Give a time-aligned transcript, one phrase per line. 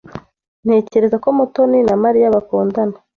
[0.63, 2.95] Ntekereza ko Mutoni na Mariya bakundana.